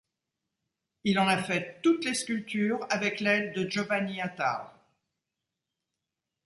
[1.03, 4.75] Il en a fait toutes les sculptures, avec l'aide de Giovanni Attard.